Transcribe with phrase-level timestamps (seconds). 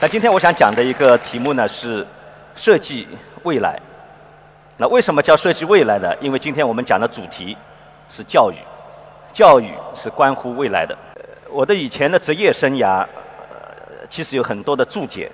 [0.00, 2.06] 那今天我想讲的一个题目呢是
[2.54, 3.08] 设计
[3.42, 3.76] 未来。
[4.76, 6.14] 那为什么叫设计未来呢？
[6.20, 7.56] 因为今天我们讲的主题
[8.08, 8.54] 是教育，
[9.32, 10.96] 教育是关乎未来的。
[11.50, 13.00] 我的以前的职业生涯，
[13.50, 15.28] 呃其实有很多的注解。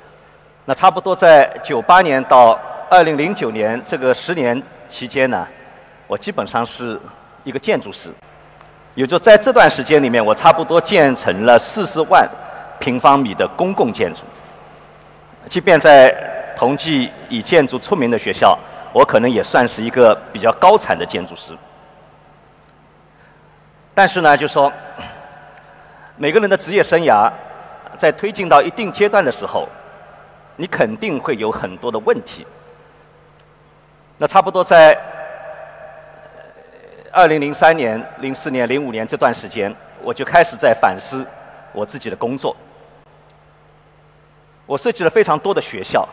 [0.65, 2.59] 那差不多在九八年到
[2.89, 5.47] 二零零九年这个十年期间呢，
[6.07, 6.99] 我基本上是
[7.43, 8.09] 一个建筑师。
[8.95, 12.27] 也就在这段时间里面，我差不多建成了四十万
[12.81, 14.21] 平方米的公共建筑。
[15.49, 16.11] 即便在
[16.57, 18.59] 同济以建筑出名的学校，
[18.93, 21.53] 我可能也算是一个比较高产的建筑师。
[23.95, 24.73] 但是呢，就说
[26.17, 27.31] 每个人的职业生涯
[27.97, 29.69] 在推进到一定阶段的时候，
[30.57, 32.47] 你肯定会有很多的问题。
[34.17, 34.97] 那差不多在
[37.13, 41.25] 二零零三年、零四年、零五年这段时间，我就开始在反思
[41.73, 42.57] 我自己的工作。
[44.67, 46.09] 我设计了非常多的学校。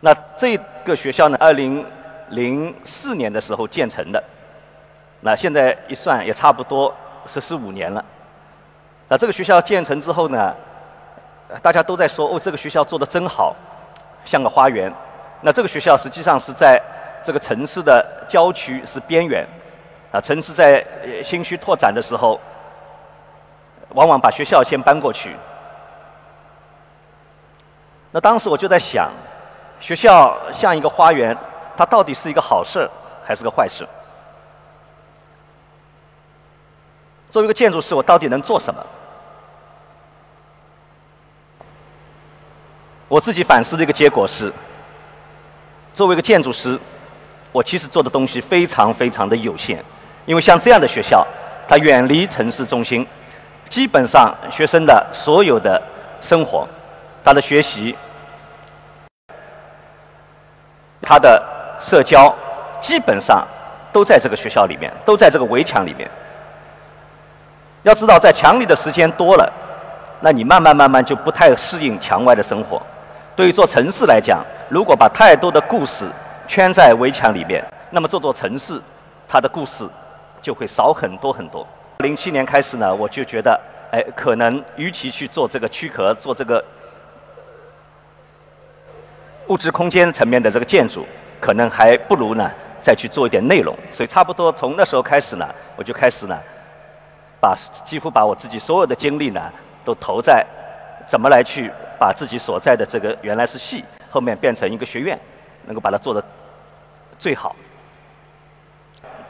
[0.00, 1.84] 那这个学校呢，二零
[2.30, 4.22] 零四年的时候建成的。
[5.20, 6.94] 那现在一算，也差不多
[7.26, 8.04] 十四五年了。
[9.08, 10.54] 那这个学校建成之后呢，
[11.60, 13.56] 大家都在说：“哦，这个学校做的真好，
[14.24, 14.92] 像个花园。”
[15.42, 16.80] 那这个学校实际上是在
[17.22, 19.44] 这个城市的郊区，是边缘。
[20.12, 20.84] 啊，城市在
[21.24, 22.40] 新区拓展的时候，
[23.94, 25.34] 往往把学校先搬过去。
[28.10, 29.10] 那当时我就在想，
[29.80, 31.36] 学校像一个花园，
[31.76, 32.88] 它到底是一个好事
[33.24, 33.86] 还是个坏事？
[37.30, 38.84] 作为一个建筑师，我到底能做什么？
[43.06, 44.52] 我自己反思的一个结果是，
[45.92, 46.78] 作为一个建筑师，
[47.52, 49.84] 我其实做的东西非常非常的有限，
[50.24, 51.26] 因为像这样的学校，
[51.68, 53.06] 它远离城市中心，
[53.68, 55.82] 基本上学生的所有的
[56.22, 56.66] 生活。
[57.28, 57.94] 他的学习，
[61.02, 61.42] 他的
[61.78, 62.34] 社交，
[62.80, 63.46] 基本上
[63.92, 66.10] 都在这个学校里面，都在这个围墙里面。
[67.82, 69.52] 要知道，在墙里的时间多了，
[70.20, 72.80] 那你慢慢慢慢就不太适应墙外的生活。
[73.36, 76.10] 对于做城市来讲，如果把太多的故事
[76.46, 78.80] 圈在围墙里面，那么这座城市
[79.28, 79.86] 它的故事
[80.40, 81.66] 就会少很多很多。
[81.98, 83.60] 零七年开始呢，我就觉得，
[83.92, 86.64] 哎，可能与其去做这个躯壳，做这个。
[89.48, 91.06] 物质空间层面的这个建筑，
[91.40, 92.50] 可能还不如呢
[92.80, 93.76] 再去做一点内容。
[93.90, 96.38] 所以差不多从那时候开始呢，我就开始呢，
[97.40, 99.40] 把几乎把我自己所有的精力呢，
[99.84, 100.44] 都投在
[101.06, 105.18] 怎么来去把自己所在的这个原来是系，后面变成一个学院，
[105.64, 106.22] 能够把它做得
[107.18, 107.56] 最好。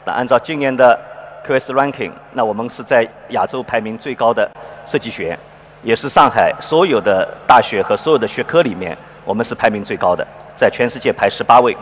[0.05, 0.99] 那按照今年的
[1.45, 4.49] QS Ranking，那我们是在亚洲排名最高的
[4.85, 5.39] 设计学院，
[5.81, 8.97] 也是上海所有的大学和所有的学科里面。
[9.29, 10.25] 我们是排名最高的，
[10.55, 11.77] 在全世界排十八位。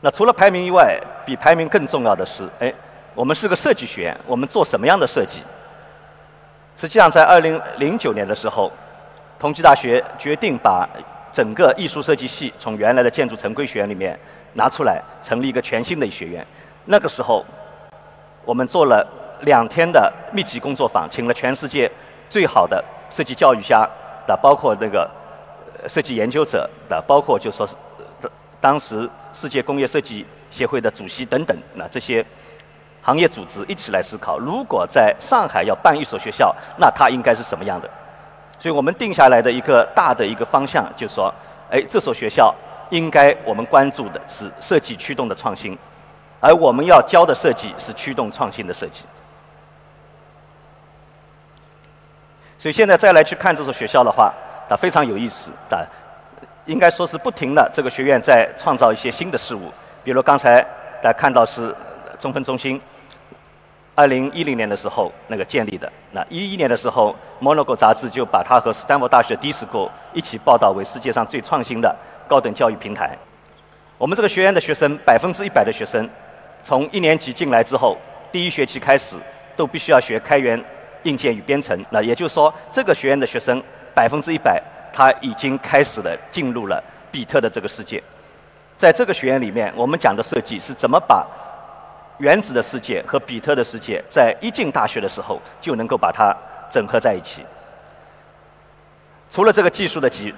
[0.00, 2.74] 那除了排名以外，比排名更重要的是，哎，
[3.14, 5.40] 我们是个设计学院，我们做什么样的设计？
[6.76, 8.72] 实际上，在二零零九年的时候，
[9.38, 10.84] 同济大学决定把
[11.30, 14.18] 整个艺术设计系从原来的建筑城规学院里面
[14.54, 16.44] 拿出来，成立一个全新的学院。
[16.86, 17.44] 那个时候，
[18.44, 19.06] 我们做了
[19.42, 21.88] 两天的密集工作坊，请了全世界
[22.28, 23.88] 最好的设计教育家。
[24.26, 25.10] 的包括那个
[25.88, 27.74] 设计研究者的，包括就说是
[28.60, 32.24] 当时世界工业设计协会的主席等等，那这些
[33.02, 37.90] 行业组织一起来思考，如果在上海要办一所学校，那它应该是什么样的？
[38.58, 41.32] 所以我们定下来的一个大的一个方向，就是说，
[41.70, 42.54] 哎，这所学校
[42.90, 45.76] 应该我们关注的是设计驱动的创新，
[46.40, 49.04] 而我们要教的设计是驱动创新的设计。
[52.64, 54.32] 所以现在再来去看这所学校的话，
[54.70, 55.84] 啊，非常有意思啊，
[56.64, 59.70] 应该说是不停的这个学院在创造一些新的事物。
[60.02, 60.62] 比如刚才
[61.02, 61.76] 大家看到是
[62.18, 62.80] 中分中心，
[63.94, 65.92] 二零一零年的时候那个建立的。
[66.12, 71.94] 那一一年的时候，Monaco 杂志就把它和斯坦福大学 DISCO 一起报道为世界上最创新的
[72.26, 73.14] 高等教育平台。
[73.98, 76.08] 我们这个学院的学生，百分之一百的学生，
[76.62, 77.98] 从一年级进来之后，
[78.32, 79.18] 第一学期开始
[79.54, 80.58] 都必须要学开源。
[81.04, 83.62] 硬件与编程，那也就是说，这个学院的学生
[83.94, 84.62] 百分之一百，
[84.92, 88.02] 他已经开始了进入了比特的这个世界。
[88.76, 91.26] 在这个学院里面，我们讲的设计是怎么把
[92.18, 96.34] 原子的世界和比特的世界，在一进大学的时候就能够把它
[96.68, 97.44] 整合在一起。
[99.30, 100.34] 除了这个技术的几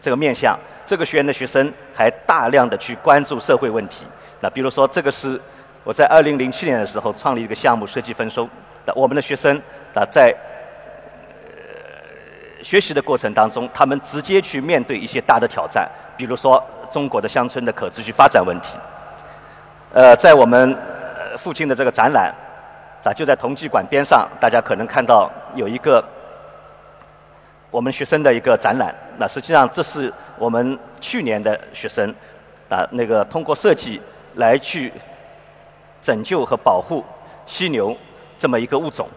[0.00, 4.04] 这个面向，这个学院的学生还大量的去关注社会问题。
[4.40, 5.40] 那比如说，这个是
[5.84, 8.48] 我在二零零七年的时候创立一个项目——设计丰收。
[8.84, 9.60] 的我们的学生
[9.94, 10.34] 啊，在
[12.62, 18.78] 学习的过程当中，他们直接去面对一些大的挑战，比如说中国的乡村的可持续发展问题。
[19.92, 20.76] 呃，在我们
[21.36, 22.32] 附近的这个展览，
[23.04, 26.02] 啊，就在同济馆边上，大家可能看到有一个
[27.70, 28.94] 我们学生的一个展览。
[29.18, 32.14] 那实际上这是我们去年的学生
[32.68, 34.00] 啊，那个通过设计
[34.36, 34.92] 来去
[36.00, 37.04] 拯救和保护
[37.44, 37.96] 犀牛
[38.42, 39.08] 这么一个物种。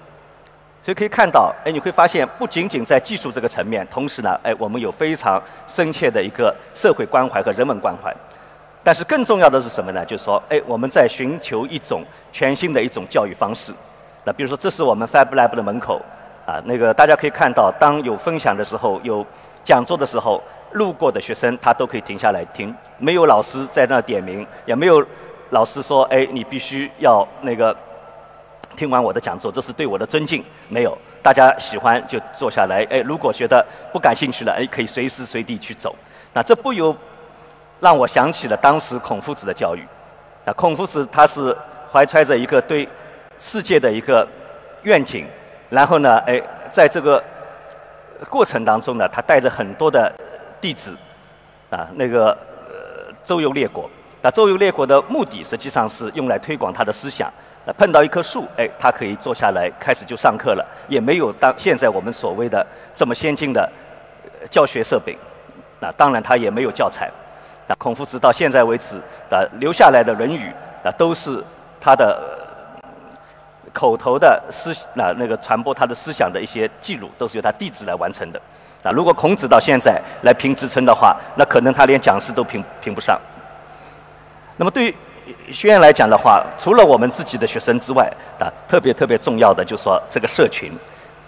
[0.84, 8.16] 所以可以看到，哎，你会发现不仅仅在技术这个层面，同时呢，哎，我们有非常深切的一个社会关怀和人文关怀。
[8.84, 10.06] 但是更重要的是什么呢？
[10.06, 13.74] 就是说，哎，我们在寻求一种全新的一种教育方式。
[14.26, 16.00] 那比如说，这是我们 Fab Lab 的门口，
[16.46, 19.26] 啊，那个大家可以看到，当有分享的时候，有
[19.64, 20.40] 讲座的时候，
[20.74, 25.04] 路过的学生他都可以停下来听，没有老师在那点名，也没有
[25.50, 27.76] 老师说，哎，你必须要那个。
[28.76, 30.44] 听完我的讲座，这是对我的尊敬。
[30.70, 32.86] 没有，大家喜欢就坐下来。
[32.90, 35.96] 哎，如果觉得不感兴趣了，哎，可以随时随地去走。
[36.34, 36.96] 那这不由
[37.80, 39.82] 让我想起了当时孔夫子的教育。
[40.46, 41.56] 啊，孔夫子他是
[41.92, 42.88] 怀揣着一个对
[43.40, 44.28] 世界的一个
[44.84, 45.26] 愿景，
[45.70, 47.24] 然后呢，哎，在这个
[48.30, 50.12] 过程当中呢，他带着很多的
[50.62, 50.96] 弟子，
[51.70, 52.30] 啊，那个
[52.70, 53.90] 呃周游列国。
[54.26, 57.32] 那周游列国的目的实际上是用来推广他的思想。
[57.64, 63.72] 那碰到一棵树，哎，他可以坐下来开始就上课了，也没有当现在我们所谓的这么先进的
[64.50, 65.16] 教学设备。
[65.80, 67.08] 那当然他也没有教材。
[67.68, 69.00] 那孔夫子到现在为止
[69.30, 70.50] 的留下来的《论语》
[70.84, 71.44] 那都是
[71.80, 72.20] 他的
[73.72, 78.42] 口头的思那那个传播他的思想的一些记录，都是由他弟子来完成的。
[78.82, 83.22] 那，如果孔子到现在来评职称的话，那可能他连讲师都评评不上。
[84.58, 84.96] 那么对于
[85.52, 88.10] 学院来讲的话，除了我们自己的学生之外，
[88.40, 90.72] 啊，特别特别重要的就是说这个社群，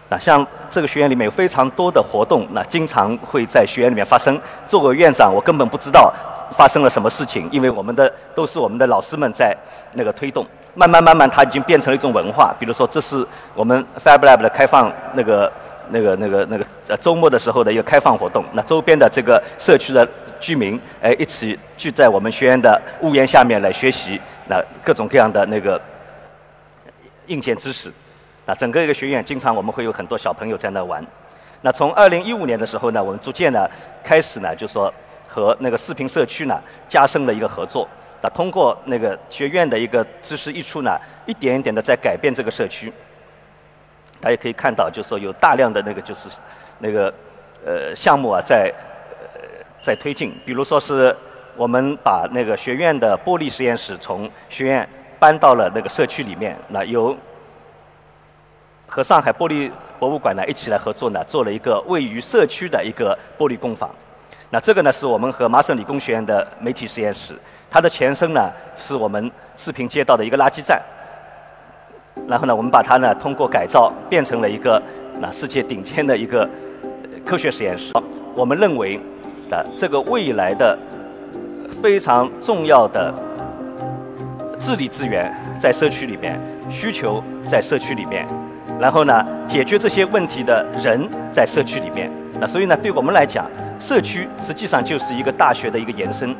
[0.10, 4.40] 啊，像这个学院里面有非常多的活动，那经常会在学院里面发生。
[4.68, 6.14] 作为院长，我根本不知道
[6.52, 9.56] 发生了什么事情，因为我们的都是我们的老师们在
[9.94, 10.46] 那个推动。
[10.74, 12.54] 慢慢慢慢，它已经变成了一种文化。
[12.60, 13.26] 比如说，这是
[13.56, 15.52] 我们 Fab Lab 的开放那个。
[15.90, 20.08] 那个、那个、那个，呃，周末的时候的一个开放活动，那周边的这个社区的
[20.40, 25.82] 居民，哎，一起聚在我们学院的屋檐下面来学习，那各种各样的那个
[27.28, 27.92] 硬件知识，
[28.46, 31.06] 那整个一个学院，经常我们会有很多小朋友在那玩。
[31.62, 33.68] 那从二零一五年的时候呢，我们逐渐呢
[34.04, 34.94] 开始呢，就说
[35.28, 37.88] 和那个视频社区呢加深了一个合作，
[38.22, 40.96] 那通过那个学院的一个知识溢出呢，
[41.26, 42.94] 一点一点的在改变这个社区。
[44.20, 46.30] 大家可以看到，就是说有大量的那个就是
[46.80, 47.14] 那个
[47.66, 48.74] 呃项目啊，在
[49.22, 49.40] 呃
[49.82, 50.36] 在推进。
[50.46, 51.16] 比如说是
[51.56, 54.88] 我们把那个学院的玻璃实验室从学院
[55.20, 57.16] 搬到了那个社区里面，那由
[58.88, 63.90] 和上海玻璃博物馆呢一起来合作呢，做了一个位于社区的一个玻璃工坊。
[64.50, 67.36] 那这个呢是我们和麻省理工学院的媒体实验室，
[67.70, 70.82] 它的前身呢是我们视频街道的一个垃圾站。
[72.28, 74.82] 然后呢，我们把它呢通过改造变成了一个
[75.20, 76.48] 那世界顶尖的一个
[77.26, 77.94] 科学实验室。
[78.36, 79.00] 我们认为
[79.50, 80.78] 的这个未来的
[81.82, 83.14] 非常重要的
[84.60, 88.28] 治理资源在社区里面，需求在社区里面，
[88.80, 92.12] 然后呢解决这些问题的人在社区里面。
[92.40, 93.46] 那所以呢，对我们来讲，
[93.80, 96.36] 社区实际上就是一个大学的一个延伸。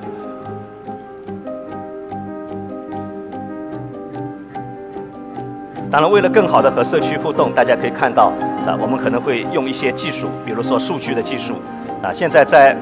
[5.90, 8.26] 当然，为了更好的和社区互动，大家可以看到，
[8.66, 11.54] 啊，我们可能会用一些技术，比如说数据的技术，
[12.04, 12.76] 啊，现在在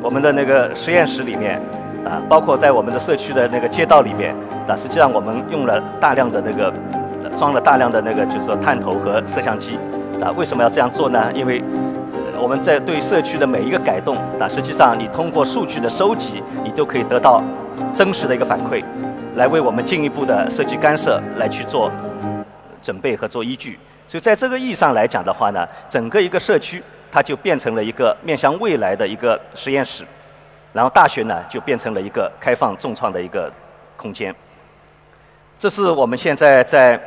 [0.00, 1.60] 我们的那个实验室里面，
[2.04, 4.32] 啊，包括在我们的社区的那个街道里面，
[4.68, 6.72] 啊，实际上我们用了大量的那个
[7.36, 9.76] 装了大量的那个就是说探头和摄像机，
[10.22, 11.20] 啊，为什么要这样做呢？
[11.34, 11.60] 因为
[12.40, 17.42] 我们在对社区的每一个改动，啊，实际上你通过数据的收集，你都可以得到
[17.92, 18.80] 真实的一个反馈。
[19.36, 21.90] 来为我们进一步的设计干涉来去做
[22.82, 23.78] 准备和做依据，
[24.08, 30.04] 所以在这个意义上来讲的话呢，整个一个社区它就变成了一个面向未来的一个实验室，
[30.72, 33.52] 然后大学呢就变成了一个开放重创的一个
[33.96, 34.34] 空间。
[35.58, 36.98] 这是我们现在在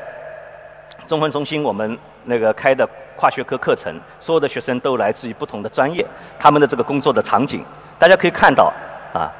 [1.07, 6.05] 中分中心我们那个开的跨学科课程，所有的学生都来自于不同的专业，
[6.37, 7.63] 他们的这个工作的场景，
[7.97, 8.71] 大家可以看到
[9.13, 9.31] 啊，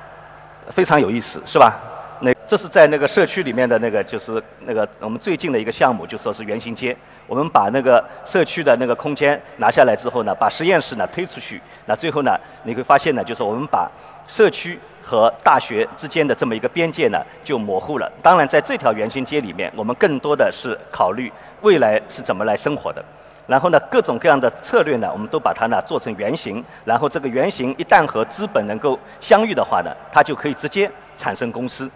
[0.69, 1.79] 非常有意思，是吧？
[2.21, 6.95] 那这是在那个社区里面的那个，就是那个我们最近的一个项目，就说是圆形街。
[7.27, 11.61] 我们把那个社区的那个空间拿下来之后呢，把实验室呢推出去。
[11.85, 13.89] 那最后呢，你会发现呢，就是我们把
[14.27, 18.11] 社区和大学之间的这么一个边界呢就模糊了。
[18.21, 23.03] 当然，在这条圆形街里面，我们更多的是考虑未来是怎么来生活的。
[23.47, 31.89] 然后呢，各种各样的策略呢，我们都把它呢做成原型，然后这个原型一旦和资本能够相遇的话呢，它就可以直接产生公司。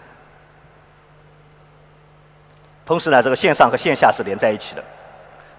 [2.93, 4.83] 同时呢，这个线上和线下是连在一起的，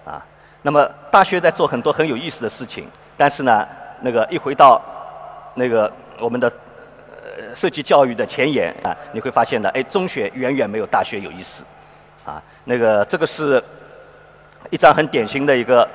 [0.05, 0.25] 啊，
[0.61, 2.87] 那么大学在做很多很有意思的事情，
[3.17, 3.67] 但是呢，
[3.99, 4.81] 那个一回到
[5.53, 6.47] 那个我们的
[7.09, 11.65] 呃设计教育的前沿啊，你会发现呢，哎，中学远远没有大学有意思，
[12.23, 13.61] 啊，那个这个是。
[14.71, 15.87] 一张很典型的一个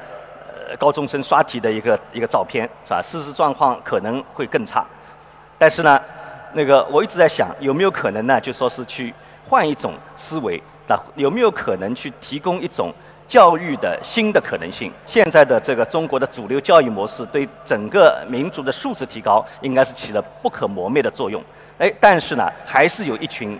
[0.68, 3.00] 呃高中生刷题的一个一个照片，是吧？
[3.02, 4.86] 事实状况可能会更差，
[5.58, 6.00] 但是呢，
[6.52, 8.40] 那个我一直在想，有没有可能呢？
[8.40, 9.12] 就说是去
[9.48, 12.92] 换一种思维，那有没有可能去提供一种
[13.28, 14.92] 教育的新的可能性？
[15.06, 21.40] 现在的这个中国的主流教育模式对整个民族的素质提高，应该是起了不可磨灭的作用。
[21.78, 23.56] 哎，但是呢，还是有一群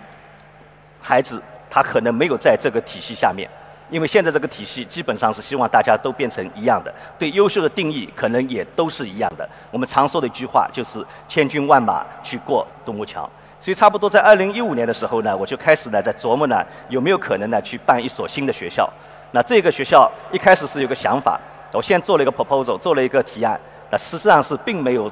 [0.99, 3.49] 孩子，他可能没有在这个体系下面。
[3.89, 9.49] 因为现在这个体系基本上是希望大家都变成一样的，对优秀的定义可能也都是一样的。
[9.71, 13.29] 我们常说的一句话就是“千军万马去过独木桥”。
[13.61, 18.91] 所以差不多在二零一五年的时候呢，我就开始呢在琢磨呢有没有可能呢去办一所新的学校。
[19.31, 21.39] 那这个学校一开始是有个想法，
[21.73, 23.57] 我先做了一个 proposal，做了一个提案，
[23.91, 25.09] 那实际上是并没有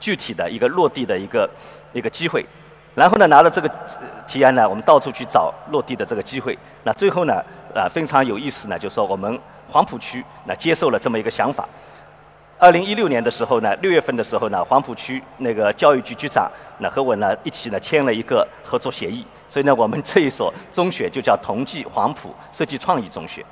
[0.00, 1.48] 具体的一个落地的一个
[1.92, 2.44] 一个机会。
[2.94, 3.70] 然后呢，拿了这个
[4.26, 6.58] 提案呢，我们到处去找落地的这个机会。
[6.82, 7.34] 那最后呢，
[7.74, 9.40] 啊，非常有意思呢，就是说我们
[9.70, 11.66] 黄浦区那接受了这么一个想法。
[12.62, 19.26] 二零一六年的时候呢，六月份的时候呢，黄浦区那个教育局局长那和我呢一起呢签了一个合作协议。
[19.48, 23.44] 所以呢，我们这一所中学就叫同济黄浦设计创意中学。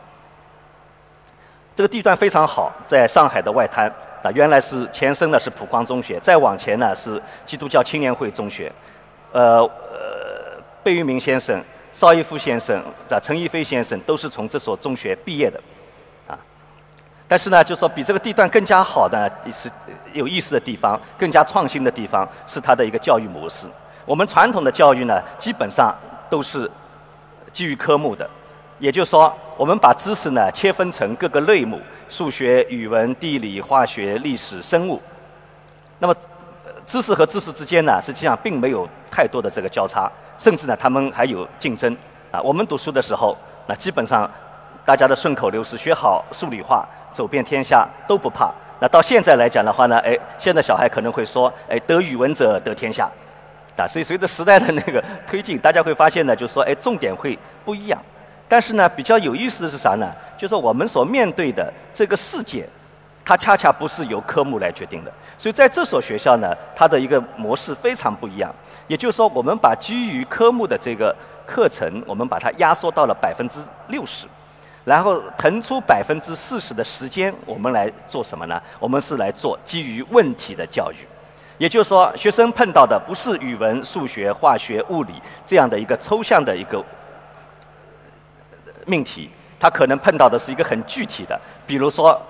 [1.75, 3.93] 这个地段非常好，在上海的外滩。
[4.23, 8.71] 啊，原来是前身呢是普光中学，再往前呢是基督教青年会中学。
[9.33, 9.59] 呃
[9.91, 11.61] 呃，贝聿铭先生、
[11.93, 15.61] 邵逸夫先生、啊陈逸飞先生都是从这所中学毕业的，
[17.31, 19.71] 但是呢，就说比这个地段更加好的是
[20.13, 23.69] 有意思的地方，更加创新的地方是它的一个教育模式。
[24.05, 25.97] 我们传统的教育呢，基本上
[26.29, 26.69] 都是
[27.53, 28.29] 基于科目的，
[28.81, 35.01] 也就是说，我们把知识呢切分成各个类目：数学、语文、地理、化学、历史、生物。
[36.01, 36.15] 那么
[36.85, 41.97] 知识和知识之间呢，实际上并没有太多的这个交叉，甚至呢，他们还有竞争。
[42.33, 43.37] 啊，我们读书的时候，
[43.69, 44.29] 那基本上
[44.85, 48.53] 大家的顺口溜是学好数理化，走遍天下都不怕。
[48.81, 53.09] 那到现在来讲的话呢，哎，现在小孩可能会说，哎，得语文者得天下。
[53.77, 57.99] 啊，所以随着时代的那个推进，大家会发现呢，就是说，哎，重点会不一样。
[58.47, 60.13] 但是呢，比较有意思的是啥呢？
[60.37, 62.69] 就是我们所面对的这个世界。
[63.23, 68.53] 它恰恰不是由科目来决定的，所以在这所学校呢，它的一个模式非常不一样。
[68.89, 71.15] 也就是说，我们把基于科目的这个
[71.47, 74.27] 课程，我们把它压缩到了百分之六十，
[74.85, 78.61] 然后腾出百分之四十的时间，我们来做什么呢？
[78.79, 80.97] 我们是来做基于问题的教育。
[81.59, 86.85] 也就是说，学生碰到的不是语文、数学、化学、物理这样的一个抽象的一个
[88.87, 92.21] 命题，他可能碰到的是一个很具体的，比如说。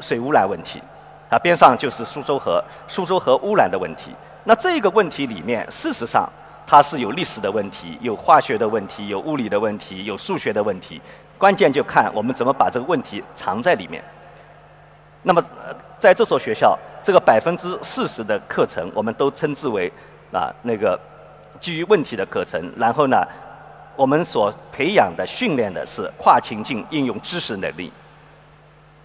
[0.00, 0.82] 水污染问题，
[1.28, 4.10] 啊，边上就是苏州河，苏州河污染的问题。
[4.42, 6.28] 那这个问题里面，事实上
[6.66, 11.00] 它是有历史的问题，有化学的问题，有物理的问题，有数学的问题。
[11.42, 14.00] 关键就看我们怎么把这个问题藏在里面。
[15.24, 15.42] 那么，
[15.98, 19.92] 在这所学校，这个百分之四十的课程，我们都称之为
[20.32, 20.96] 啊那个
[21.58, 22.72] 基于问题的课程。
[22.76, 23.26] 然后呢，
[23.96, 27.92] 我们所培养的、训练的是跨情境应用知识能力。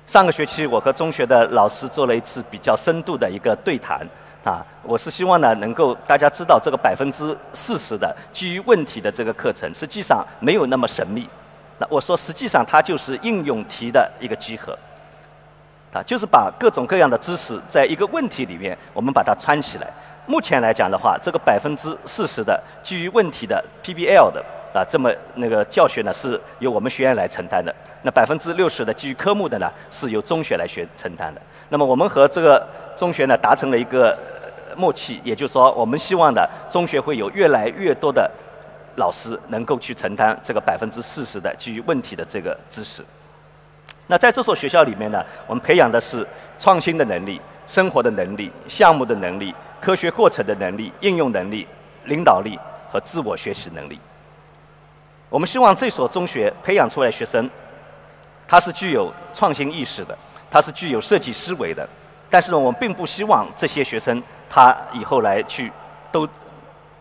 [0.06, 4.08] 上个学期，我和中学的老师做了一次比较深度的一个对谈，
[4.44, 11.28] 啊，我是希望呢，能够大家知道这个百分之四十的基于问题的这个课程，实际上没有那么神秘。
[11.78, 14.78] 那我说，实际上它就是应用题的一个集合，
[15.94, 19.88] 啊，就是把各种各样的知识在一个问题里面，我们把它串起来。
[20.26, 24.44] 目前来讲的话，这个百分之四十的基于问题的 PBL 的。
[24.74, 31.42] 啊，这么那个教学呢是由我们学院来承担的，那百分之六十的基于科目的呢是由中学来学承担的。
[31.70, 32.64] 那么我们和这个
[32.96, 34.16] 中学呢达成了一个
[34.76, 38.30] 默契，也就是说，我们希望呢中学会有越来越多的
[38.98, 43.04] 老师能够去承担这个百分之四十的基于问题的这个知识。
[44.06, 46.28] 那在这所学校里面呢，我们培养的是
[46.58, 51.68] 创新的能力、生活的能力、项目的能力、科学过程的能力、应用能力、
[52.06, 52.58] 领导力
[52.90, 54.00] 和自我学习能力。
[55.30, 57.50] 我们希望这所中学培养出来学生，
[58.48, 60.18] 他是具有创新意识的，
[60.50, 61.88] 他是具有设计思维的。
[62.30, 65.70] 但是呢，我们并不希望这些学生他以后来去
[66.12, 66.28] 都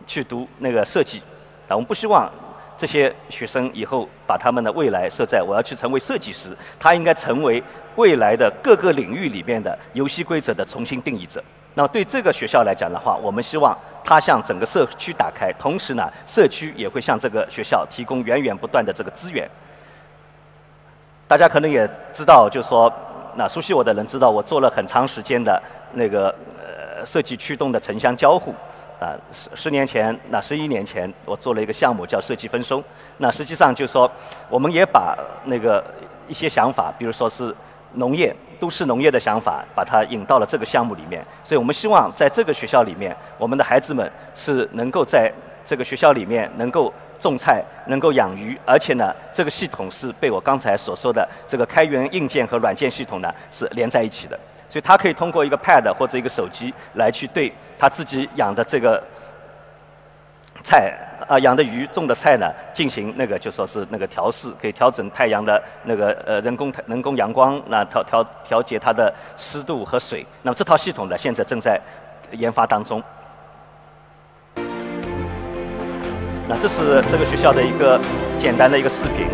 [0.05, 1.21] 去读那个设计，
[1.67, 2.31] 啊，我们不希望
[2.77, 7.61] 这些学生以后把他们的未来设在我要去成为设计师，他应该成为
[7.95, 11.43] 未来的各个领域里面的游戏规则的重新定义者。
[11.73, 19.47] 那么对这个学校来讲的话，我们希望它向整个社区打开，同时呢，社区也会向这个学校提供源源不断的这个资源。
[21.27, 22.91] 大家可能也知道，就是说，
[23.35, 25.61] 那熟悉我的人知道，我做了很长时间的
[25.93, 28.55] 那个呃设计驱动的城乡交互。
[28.99, 32.83] 啊，十十年前，那十一年前，我做了一个项目叫设计分收。
[33.17, 34.11] 那实际上就是说，
[34.49, 35.83] 我们也把那个
[36.27, 37.55] 一些想法，比如说是
[37.93, 41.23] 农业、都市农业的想法，把它引到了这个项目里面。
[41.43, 45.31] 所以我们希望在这个学校里面，我们的孩子们是能够在
[45.63, 54.39] 这个学校里面能够种菜、能够养鱼，而且呢，这个系统是被我刚才所说的这个开源硬件和软件系统呢是连在一起的。
[54.69, 59.01] 所以他可以通过一个 Pad 或者一个手机来去对他自己养的这个
[60.61, 60.93] 菜
[61.25, 70.25] 啊养的鱼种的菜呢进行那个就说是那个调试，可以调整太阳的那个呃人工人工阳光，那调调调节它的湿度和水。
[70.41, 71.79] 那么这套系统呢现在正在
[72.31, 73.01] 研发当中。
[76.49, 77.99] 那这是这个学校的一个
[78.37, 79.27] 简单的一个视频，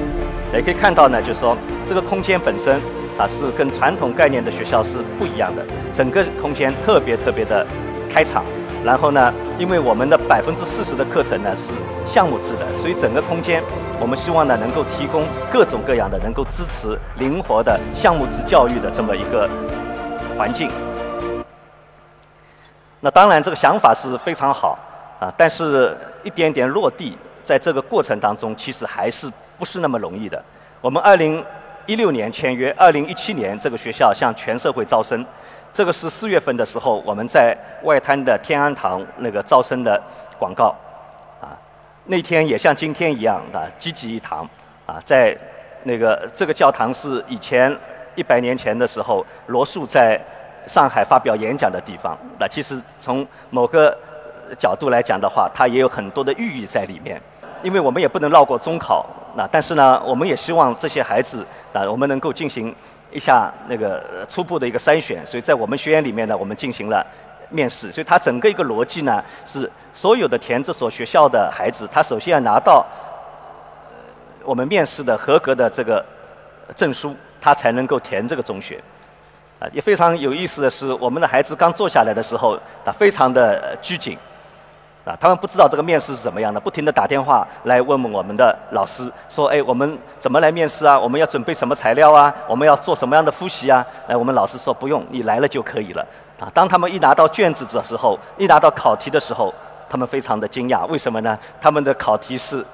[0.54, 2.80] 也可以看到呢，就是说这个空间本身。
[3.18, 5.64] 啊，是跟传统概念的学校是不一样的。
[5.92, 7.66] 整个空间特别特别的
[8.10, 8.44] 开敞，
[8.84, 11.74] 然后呢，因为我们的百分之四十的课程呢是
[12.08, 13.62] 项目制的，所以整个空间
[14.00, 19.48] 我们希望呢能够提供各种各样的能够支持灵活的项目制教育的这么一个
[20.36, 20.70] 环境。
[23.00, 24.80] 那当然这个想法是非常好
[25.20, 30.44] 啊，但是一点点落地，在这个过程当中其实还是不是那么容易的。
[30.82, 31.44] 我们二零。
[31.86, 35.26] 一六年签约，二零一七年这个学校向全社会招生，
[35.74, 40.02] 这个是四月份的时候我们在外滩的天安堂那个招生的
[40.40, 40.74] 广告，
[41.42, 41.52] 啊，
[42.06, 44.48] 那天也像今天一样的济济一堂，
[44.86, 45.36] 啊，在
[45.84, 47.76] 那个这个教堂是以前
[48.16, 50.18] 一百年前的时候罗素在
[50.66, 53.98] 上海发表演讲的地方，那其实从某个
[54.58, 57.22] 角度来讲的话，它也有很多的寓意在里面，
[57.62, 59.06] 因为我们也不能绕过中考。
[59.36, 62.74] 那但是呢，我们也希望这些孩子啊，我们能够进行
[63.12, 65.26] 一下那个初步的一个筛选。
[65.26, 67.06] 所以在我们学院里面呢，我们进行了
[67.50, 67.92] 面试。
[67.92, 72.86] 所以它整个一个逻辑呢，是所有的填这所学校的孩子，他首先要拿到
[74.44, 76.06] 我们面试的合格的这个
[76.76, 78.80] 证书，他才能够填这个中学。
[79.60, 84.18] 啊，也非常有意思的是，我们的孩子刚坐下来的时候，他非常的拘谨。
[85.06, 90.98] 啊，他们不知道这个面试是怎么样的，不停地打电话来问问我们的老师，说：“哎，我们怎么来面试啊？
[90.98, 92.34] 我们要准备什么材料啊？
[92.48, 96.06] 我们要做什么样的复习啊？”哎，我们老师说：“不用，你来了就可以了。”
[96.40, 99.54] 啊，当他们一拿到卷子的时候，一拿到考题的时候，
[99.90, 101.38] 他们非常的惊讶，为什么呢？
[101.60, 102.66] 他们的考题是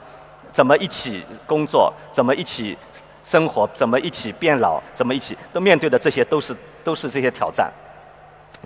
[0.54, 2.78] 怎么一起工作，怎么一起
[3.24, 7.72] 生活，怎么一起变老，怎么一起都面对的这些都是都是这些挑战。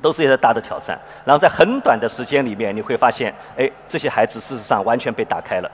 [0.01, 5.71] 都是一些大的挑战，然后在很短的时间里面，你会发现，哎，这些孩子事实上完全被打开了。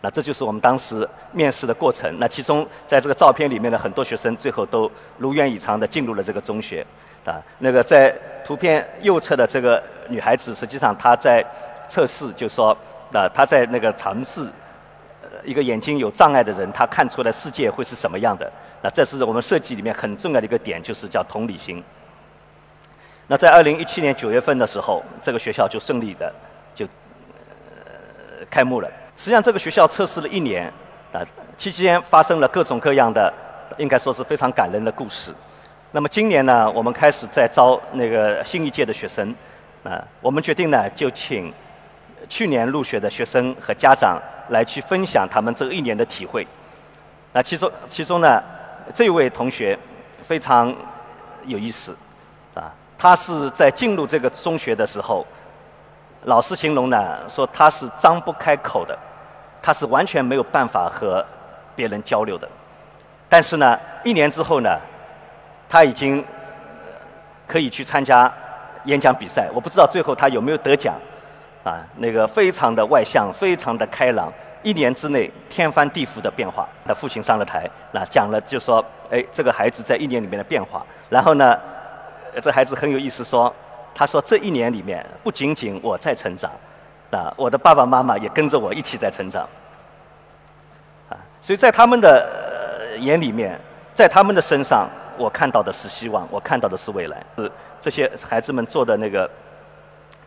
[0.00, 2.14] 那这就是我们当时面试的过程。
[2.18, 6.84] 那其中，在这个照片里面的很多学生，最后都如愿以偿的进入了这个中学。
[7.24, 11.42] 啊，那个在图片右侧的这个女孩子，实际上她在
[11.88, 12.76] 测试，就说，
[13.14, 14.46] 啊，她在那个尝试。
[15.44, 18.50] 一个眼睛有障碍的人，他看出来世界会是什么样的？
[18.82, 21.82] 那这是我们设计里面很重要的一个点，就是叫同理心。
[23.26, 26.32] 那在二零一七年九月份的时候，这个学校就顺利的
[26.74, 28.88] 就呃开幕了。
[29.16, 30.70] 实际上，这个学校测试了一年，
[31.12, 31.22] 啊，
[31.56, 33.32] 期间发生了各种各样的，
[33.78, 35.32] 应该说是非常感人的故事。
[35.92, 39.34] 那么今年呢，我们开始在招那个新一届的学生，
[39.84, 41.52] 啊，我们决定呢，就请
[42.28, 44.20] 去年入学的学生和家长。
[44.50, 46.46] 来去分享他们这一年的体会。
[47.32, 48.42] 那其中，其中呢，
[48.92, 49.78] 这位同学
[50.20, 50.70] 非常
[51.46, 51.96] 有意思，
[52.52, 55.26] 啊，他是在进入这个中学的时候，
[56.24, 58.94] 老师形容呢说他是张不开口的，
[59.62, 61.24] 他是完全没有办法和
[61.74, 62.46] 别人交流的。
[63.30, 64.78] 但是呢，一年之后呢，
[65.70, 66.22] 他已经
[67.46, 68.30] 可以去参加
[68.84, 69.48] 演讲比赛。
[69.54, 70.94] 我不知道最后他有没有得奖。
[71.64, 74.30] 啊，那个非常的外向，非常的开朗，
[74.62, 76.68] 一年之内天翻地覆的变化。
[76.86, 80.84] 他父亲上了台，那讲了就说，哎，这个孩子在一年里面的变化。
[81.08, 81.58] 然后呢，
[82.42, 83.50] 这孩子很有意思，说，
[83.94, 86.50] 他说这一年里面不仅仅我在成长，
[87.10, 89.48] 啊，我的爸爸妈妈也跟着我一起在成长。
[91.08, 93.58] 啊，所以在他们的眼里面，
[93.94, 97.24] 在他们的身上，我看到的是希望，我看到的是未来。
[97.38, 97.50] 是
[97.80, 99.30] 这些孩子们做的那个。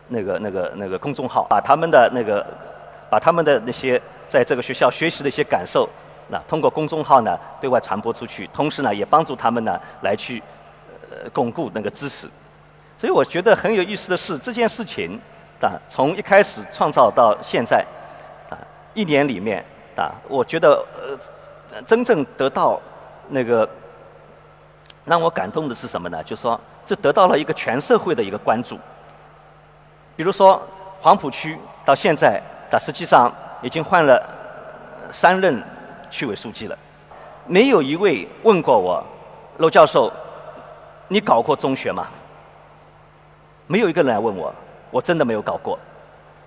[0.09, 2.45] 那个、那个、那个公众号，把他们的那个
[3.09, 5.87] 把他们的那些在这个学校学习的一些感受，
[6.29, 10.41] 那通过公众号呢对外传播出去，同时呢也帮助他们呢来去
[11.09, 12.27] 呃巩固那个知识。
[12.97, 15.19] 所以我觉得很有意思的是这件事情
[15.61, 17.85] 啊，从一开始创造到现在
[18.49, 18.57] 啊，
[18.93, 19.63] 一年里面
[19.95, 22.81] 啊，我觉得呃真正得到
[23.29, 23.67] 那个
[25.05, 26.23] 让我感动的是什么呢？
[26.23, 28.77] 就说这得到了一个全社会的一个关注。
[30.17, 30.61] 比如说
[30.99, 32.41] 黄浦区到现在。
[32.69, 34.21] 但实际上已经换了
[35.09, 35.63] 三任
[36.11, 36.77] 区委书记了，
[37.45, 39.01] 没有一位问过我，
[39.59, 40.11] 陆教授，
[41.07, 42.07] 你搞过中学吗？
[43.65, 44.53] 没有一个人来问我，
[44.91, 45.79] 我真的没有搞过，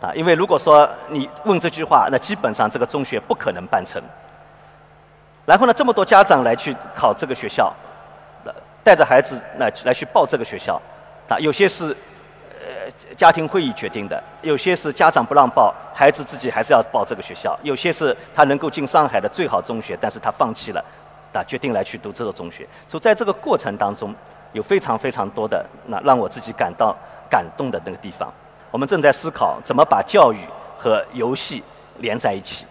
[0.02, 4.02] 啊，因为如果说你问这句话，那基本上这个中学不可能办成。
[5.46, 7.72] 然后呢，这么多家长来去考这个学校，
[8.84, 10.78] 带着孩子来来去报这个学校，
[11.30, 11.96] 啊，有些是。
[13.16, 20.84] 家庭会议决定的，有些是家长不让报，孩子自己还是要报这个学校；有些是他能够进上海的最好中学，但是他放弃了，
[21.32, 22.66] 啊，决定来去读这个中学。
[22.88, 24.14] 所以在这个过程当中，
[24.52, 26.96] 有非常非常多的那让我自己感到
[27.28, 28.32] 感动的那个地方。
[28.70, 30.38] 我们正在思考怎么把教育
[30.78, 31.62] 和游戏
[31.98, 32.66] 连在一起。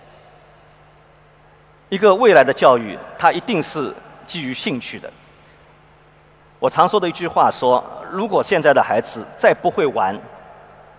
[1.89, 3.93] 一个未来的教育，它一定是
[4.25, 5.11] 基于兴趣的。
[6.59, 10.17] 我常说的一句话说：如果现在的孩子再不会玩，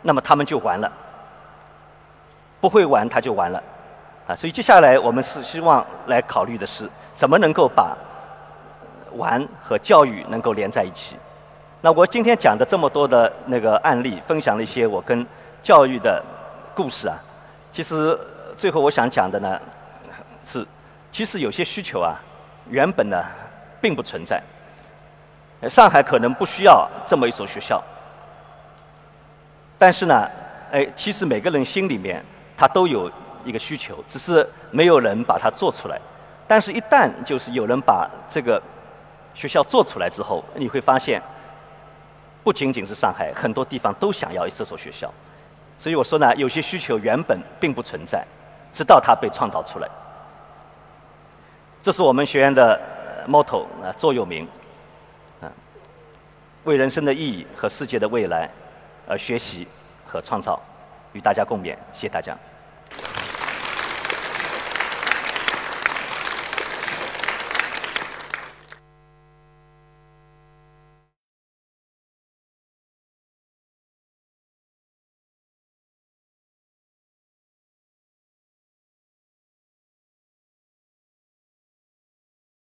[0.03, 0.91] 那么他们就完了。
[2.61, 3.63] 不会玩他就完了，
[4.27, 4.35] 啊！
[4.35, 7.97] 所以接下来我们是希望来考虑的是，怎么能够把
[9.13, 11.17] 玩和教育能够连在一起。
[11.81, 15.27] 那我今天讲的这么多的那个案例，分享了一些我跟
[15.63, 16.23] 教育的
[16.75, 17.17] 故事啊。
[17.73, 18.19] 其实
[18.59, 19.59] 最后我想讲的呢，
[20.45, 20.67] 是
[21.11, 22.15] 其实有些需求啊，
[22.69, 23.25] 原本呢
[23.81, 24.43] 并不存在。
[25.69, 27.83] 上海可能不需要这么一所学校，
[29.79, 30.31] 但是呢，
[30.73, 32.25] 哎，其实每个人心里面
[32.57, 33.11] 他都有
[33.45, 36.01] 一个需求，只是没有人把它做出来。
[36.49, 38.61] 但是，一旦就是有人把这个
[39.35, 41.23] 学校做出来之后，你会发现，
[42.43, 45.13] 不仅仅是上海，很多地方都想要这所学校。
[45.79, 48.27] 所以我说呢，有些需求原本并不存在，
[48.73, 49.89] 直到它被创造出来。
[51.83, 52.81] 这是我们学院的
[53.29, 54.49] motto 啊，座右铭。
[56.65, 58.49] 为人生的意义和世界的未来
[59.07, 59.67] 而学习
[60.05, 60.61] 和创造，
[61.13, 61.77] 与大家共勉。
[61.93, 62.37] 谢谢大家。